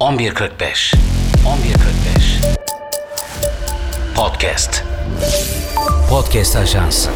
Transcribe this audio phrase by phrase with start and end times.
[0.00, 0.94] 11.45
[1.44, 2.56] 11.45
[4.14, 4.84] Podcast.
[6.10, 7.08] Podcast Ajans.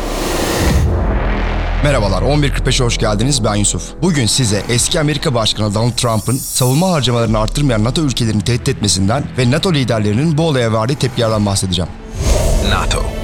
[1.85, 3.45] Merhabalar 11.45'e hoş geldiniz.
[3.45, 3.83] Ben Yusuf.
[4.03, 9.51] Bugün size eski Amerika Başkanı Donald Trump'ın savunma harcamalarını arttırmayan NATO ülkelerini tehdit etmesinden ve
[9.51, 11.91] NATO liderlerinin bu olaya verdiği tepkilerden bahsedeceğim.
[12.71, 13.22] NATO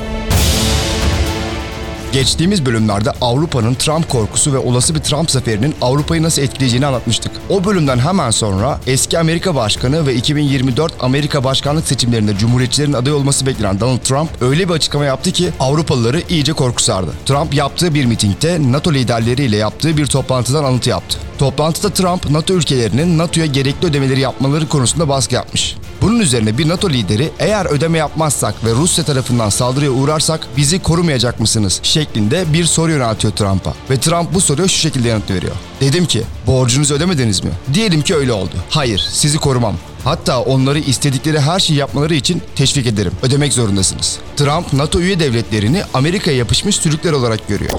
[2.13, 7.33] Geçtiğimiz bölümlerde Avrupa'nın Trump korkusu ve olası bir Trump zaferinin Avrupa'yı nasıl etkileyeceğini anlatmıştık.
[7.49, 13.47] O bölümden hemen sonra eski Amerika Başkanı ve 2024 Amerika Başkanlık seçimlerinde Cumhuriyetçilerin aday olması
[13.47, 17.11] beklenen Donald Trump öyle bir açıklama yaptı ki Avrupalıları iyice korku sardı.
[17.27, 21.19] Trump yaptığı bir mitingde NATO liderleriyle yaptığı bir toplantıdan alıntı yaptı.
[21.39, 25.77] Toplantıda Trump, NATO ülkelerinin NATO'ya gerekli ödemeleri yapmaları konusunda baskı yapmış.
[26.03, 31.41] Bunun üzerine bir NATO lideri eğer ödeme yapmazsak ve Rusya tarafından saldırıya uğrarsak bizi korumayacak
[31.41, 33.75] mısınız şeklinde bir soru yöneltiyor Trump'a.
[33.91, 35.55] Ve Trump bu soruya şu şekilde yanıt veriyor.
[35.81, 37.51] Dedim ki borcunuzu ödemediniz mi?
[37.75, 38.55] Diyelim ki öyle oldu.
[38.71, 39.75] Hayır sizi korumam.
[40.09, 43.13] Hatta onları istedikleri her şeyi yapmaları için teşvik ederim.
[43.23, 44.19] Ödemek zorundasınız.
[44.37, 47.73] Trump, NATO üye devletlerini Amerika'ya yapışmış sürükler olarak görüyor.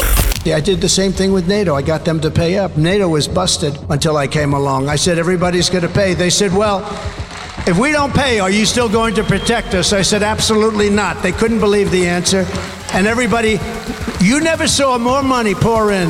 [0.45, 1.79] I did the same thing with NATO.
[1.79, 2.77] I got them to pay up.
[2.77, 4.95] NATO was busted until I came along.
[4.95, 6.15] I said, everybody's going to pay.
[6.15, 6.81] They said, well,
[7.67, 9.93] if we don't pay, are you still going to protect us?
[9.93, 11.21] I said, absolutely not.
[11.21, 12.45] They couldn't believe the answer.
[12.93, 13.59] And everybody,
[14.21, 16.09] you never saw more money pour in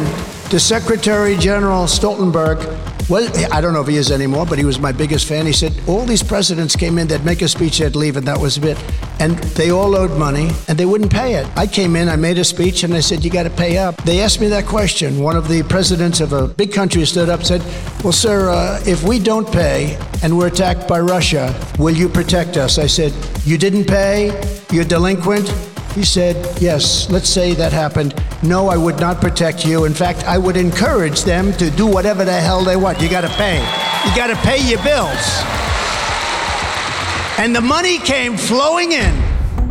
[0.49, 4.79] to Secretary General Stoltenberg well, I don't know if he is anymore, but he was
[4.79, 5.45] my biggest fan.
[5.45, 8.39] He said all these presidents came in, they'd make a speech, they'd leave, and that
[8.39, 8.77] was it.
[9.19, 11.47] And they all owed money, and they wouldn't pay it.
[11.57, 13.97] I came in, I made a speech, and I said, "You got to pay up."
[14.03, 15.19] They asked me that question.
[15.19, 17.63] One of the presidents of a big country stood up, and said,
[18.03, 22.57] "Well, sir, uh, if we don't pay and we're attacked by Russia, will you protect
[22.57, 23.11] us?" I said,
[23.43, 24.31] "You didn't pay.
[24.71, 25.51] You're delinquent."
[25.95, 28.13] He said, Yes, let's say that happened.
[28.43, 29.85] No, I would not protect you.
[29.85, 33.01] In fact, I would encourage them to do whatever the hell they want.
[33.01, 33.57] You got pay.
[34.05, 35.25] You got pay your bills.
[37.37, 39.13] And the money came flowing in.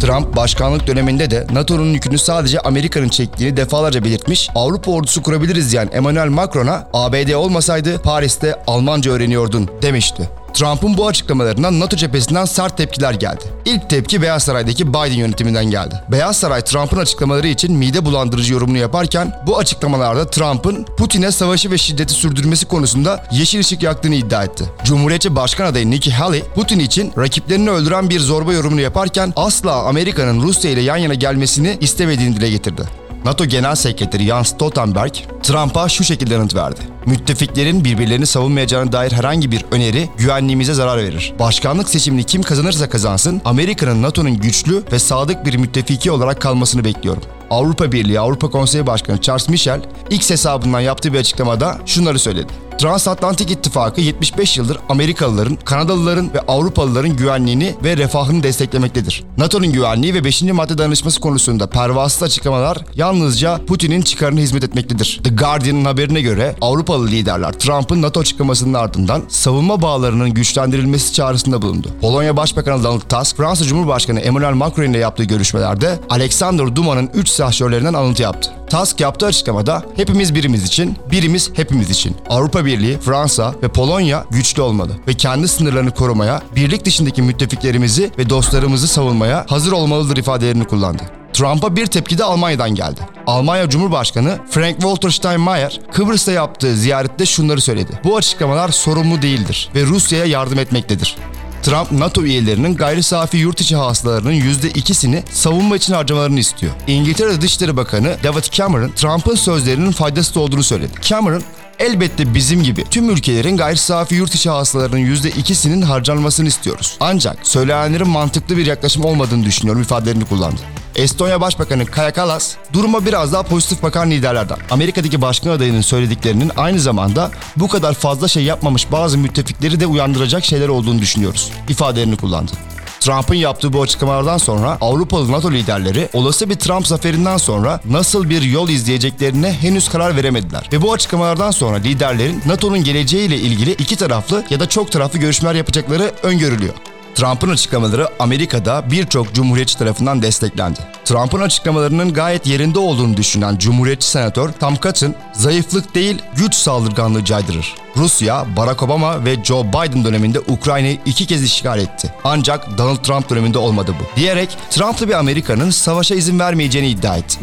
[0.01, 5.89] Trump başkanlık döneminde de NATO'nun yükünü sadece Amerika'nın çektiğini defalarca belirtmiş, Avrupa ordusu kurabiliriz diyen
[5.93, 10.29] Emmanuel Macron'a ABD olmasaydı Paris'te Almanca öğreniyordun demişti.
[10.55, 13.45] Trump'ın bu açıklamalarından NATO cephesinden sert tepkiler geldi.
[13.65, 15.95] İlk tepki Beyaz Saray'daki Biden yönetiminden geldi.
[16.09, 21.79] Beyaz Saray Trump'ın açıklamaları için mide bulandırıcı yorumunu yaparken bu açıklamalarda Trump'ın Putin'e savaşı ve
[21.79, 24.65] şiddeti sürdürmesi konusunda yeşil ışık yaktığını iddia etti.
[24.85, 30.43] Cumhuriyetçi Başkan adayı Nikki Haley, Putin için rakiplerini öldüren bir zorba yorumunu yaparken asla Amerika'nın
[30.43, 33.08] Rusya ile yan yana gelmesini istemediğini dile getirdi.
[33.25, 35.13] NATO Genel Sekreteri Jens Stoltenberg,
[35.43, 36.81] Trump'a şu şekilde yanıt verdi.
[37.07, 41.35] Müttefiklerin birbirlerini savunmayacağına dair herhangi bir öneri güvenliğimize zarar verir.
[41.39, 47.23] Başkanlık seçimini kim kazanırsa kazansın, Amerika'nın NATO'nun güçlü ve sadık bir müttefiki olarak kalmasını bekliyorum.
[47.51, 52.69] Avrupa Birliği Avrupa Konseyi Başkanı Charles Michel, X hesabından yaptığı bir açıklamada şunları söyledi.
[52.79, 59.25] Transatlantik İttifakı 75 yıldır Amerikalıların, Kanadalıların ve Avrupalıların güvenliğini ve refahını desteklemektedir.
[59.39, 60.43] NATO'nun güvenliği ve 5.
[60.43, 65.21] madde danışması konusunda pervasız açıklamalar yalnızca Putin'in çıkarına hizmet etmektedir.
[65.25, 71.89] The Guardian'ın haberine göre Avrupalı liderler Trump'ın NATO açıklamasının ardından savunma bağlarının güçlendirilmesi çağrısında bulundu.
[72.01, 77.95] Polonya Başbakanı Donald Tusk, Fransa Cumhurbaşkanı Emmanuel Macron ile yaptığı görüşmelerde Alexander Duma'nın 3 silahşörlerinden
[77.95, 78.51] alıntı yaptı.
[78.71, 82.17] Tusk yaptığı açıklamada hepimiz birimiz için, birimiz hepimiz için.
[82.29, 88.31] Avrupa Birliği, Fransa ve Polonya güçlü olmalı ve kendi sınırlarını korumaya, birlik dışındaki müttefiklerimizi ve
[88.31, 91.03] dostlarımızı savunmaya hazır olmalıdır ifadelerini kullandı.
[91.33, 93.01] Trump'a bir tepki de Almanya'dan geldi.
[93.27, 98.01] Almanya Cumhurbaşkanı Frank-Walter Steinmeier Kıbrıs'ta yaptığı ziyarette şunları söyledi.
[98.05, 101.17] Bu açıklamalar sorumlu değildir ve Rusya'ya yardım etmektedir.
[101.63, 106.73] Trump, NATO üyelerinin gayri safi yurt içi hasılalarının %2'sini savunma için harcamalarını istiyor.
[106.87, 110.93] İngiltere Dışişleri Bakanı David Cameron, Trump'ın sözlerinin faydasız olduğunu söyledi.
[111.03, 111.43] Cameron,
[111.79, 116.97] Elbette bizim gibi tüm ülkelerin gayri safi yurt içi hasılalarının %2'sinin harcanmasını istiyoruz.
[117.01, 120.61] Ancak söylenenlerin mantıklı bir yaklaşım olmadığını düşünüyorum ifadelerini kullandı.
[120.99, 124.59] Estonya Başbakanı Kaja Kallas, duruma biraz daha pozitif bakan liderlerden.
[124.71, 130.45] Amerika'daki başkan adayının söylediklerinin aynı zamanda bu kadar fazla şey yapmamış bazı müttefikleri de uyandıracak
[130.45, 132.53] şeyler olduğunu düşünüyoruz ifadelerini kullandı.
[133.01, 138.43] Trump'ın yaptığı bu açıklamalardan sonra Avrupalı NATO liderleri olası bir Trump zaferinden sonra nasıl bir
[138.43, 140.69] yol izleyeceklerine henüz karar veremediler.
[140.73, 145.55] Ve bu açıklamalardan sonra liderlerin NATO'nun geleceğiyle ilgili iki taraflı ya da çok taraflı görüşmeler
[145.55, 146.75] yapacakları öngörülüyor.
[147.19, 150.81] Trump'ın açıklamaları Amerika'da birçok cumhuriyetçi tarafından desteklendi.
[151.05, 157.75] Trump'ın açıklamalarının gayet yerinde olduğunu düşünen Cumhuriyetçi Senatör Tom Cotton, zayıflık değil güç saldırganlığı caydırır.
[157.97, 162.15] Rusya, Barack Obama ve Joe Biden döneminde Ukrayna'yı iki kez işgal etti.
[162.25, 164.21] Ancak Donald Trump döneminde olmadı bu.
[164.21, 167.39] Diyerek Trump'lı bir Amerika'nın savaşa izin vermeyeceğini iddia etti.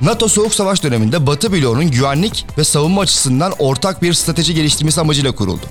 [0.00, 5.32] NATO Soğuk Savaş döneminde Batı bloğunun güvenlik ve savunma açısından ortak bir strateji geliştirmesi amacıyla
[5.32, 5.66] kuruldu.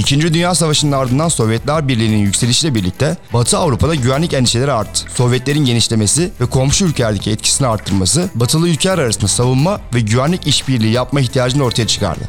[0.00, 5.04] İkinci Dünya Savaşı'nın ardından Sovyetler Birliği'nin yükselişiyle birlikte Batı Avrupa'da güvenlik endişeleri arttı.
[5.14, 11.20] Sovyetlerin genişlemesi ve komşu ülkelerdeki etkisini arttırması, batılı ülkeler arasında savunma ve güvenlik işbirliği yapma
[11.20, 12.24] ihtiyacını ortaya çıkardı.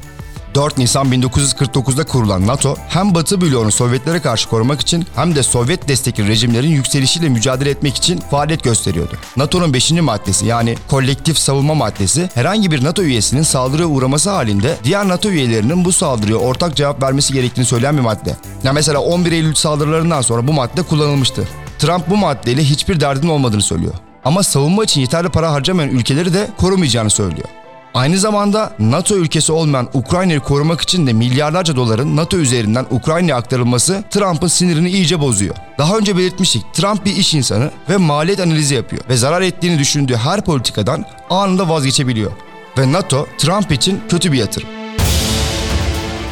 [0.56, 5.88] 4 Nisan 1949'da kurulan NATO hem Batı bloğunu Sovyetlere karşı korumak için hem de Sovyet
[5.88, 9.18] destekli rejimlerin yükselişiyle mücadele etmek için faaliyet gösteriyordu.
[9.38, 9.92] NATO'nun 5.
[9.92, 15.86] maddesi yani kolektif savunma maddesi herhangi bir NATO üyesinin saldırıya uğraması halinde diğer NATO üyelerinin
[15.86, 18.36] bu saldırıya ortak cevap vermesi gerektiğini söyleyen bir madde.
[18.64, 21.48] Ya mesela 11 Eylül saldırılarından sonra bu madde kullanılmıştı.
[21.80, 23.94] Trump bu maddeyle hiçbir derdin olmadığını söylüyor.
[24.26, 27.48] Ama savunma için yeterli para harcamayan ülkeleri de korumayacağını söylüyor.
[27.94, 34.04] Aynı zamanda NATO ülkesi olmayan Ukrayna'yı korumak için de milyarlarca doların NATO üzerinden Ukrayna'ya aktarılması
[34.10, 35.56] Trump'ın sinirini iyice bozuyor.
[35.78, 40.16] Daha önce belirtmiştik Trump bir iş insanı ve maliyet analizi yapıyor ve zarar ettiğini düşündüğü
[40.16, 42.32] her politikadan anında vazgeçebiliyor.
[42.78, 44.70] Ve NATO Trump için kötü bir yatırım.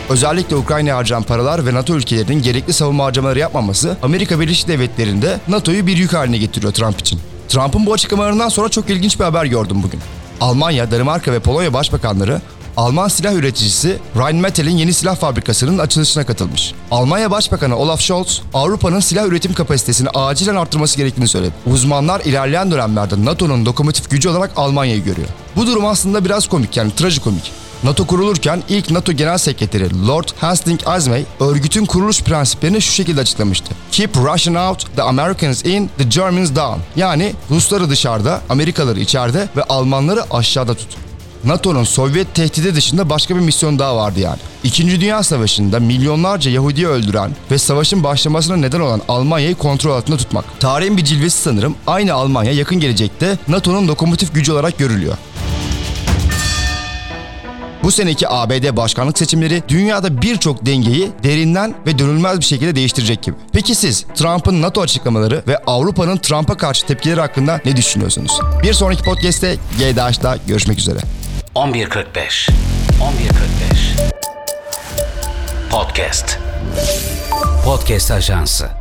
[0.10, 5.88] Özellikle Ukrayna'ya harcanan paralar ve NATO ülkelerinin gerekli savunma harcamaları yapmaması Amerika Birleşik Devletleri'nde NATO'yu
[5.88, 7.20] bir yük haline getiriyor Trump için.
[7.48, 10.00] Trump'ın bu açıklamalarından sonra çok ilginç bir haber gördüm bugün.
[10.42, 12.42] Almanya, Danimarka ve Polonya başbakanları
[12.78, 16.74] Alman silah üreticisi Rheinmetall'in yeni silah fabrikasının açılışına katılmış.
[16.92, 21.54] Almanya Başbakanı Olaf Scholz, Avrupa'nın silah üretim kapasitesini acilen arttırması gerektiğini söyledi.
[21.72, 25.28] Uzmanlar ilerleyen dönemlerde NATO'nun lokomotif gücü olarak Almanya'yı görüyor.
[25.56, 27.52] Bu durum aslında biraz komik yani trajikomik.
[27.84, 33.76] NATO kurulurken ilk NATO Genel Sekreteri Lord Hastings Asmey örgütün kuruluş prensiplerini şu şekilde açıklamıştı.
[33.92, 36.80] Keep Russian out, the Americans in, the Germans down.
[36.96, 40.88] Yani Rusları dışarıda, Amerikalıları içeride ve Almanları aşağıda tut.
[41.44, 44.38] NATO'nun Sovyet tehdidi dışında başka bir misyon daha vardı yani.
[44.64, 50.46] İkinci Dünya Savaşı'nda milyonlarca Yahudi'yi öldüren ve savaşın başlamasına neden olan Almanya'yı kontrol altında tutmak.
[50.60, 55.18] Tarihin bir cilvesi sanırım aynı Almanya yakın gelecekte NATO'nun lokomotif gücü olarak görülüyor.
[57.84, 63.36] Bu seneki ABD başkanlık seçimleri dünyada birçok dengeyi derinden ve dönülmez bir şekilde değiştirecek gibi.
[63.54, 68.40] Peki siz Trump'ın NATO açıklamaları ve Avrupa'nın Trump'a karşı tepkileri hakkında ne düşünüyorsunuz?
[68.64, 71.00] Bir sonraki podcast'te GDH'da görüşmek üzere.
[71.56, 72.52] 11.45 11.45
[75.72, 76.40] Podcast
[77.66, 78.79] Podcast Ajansı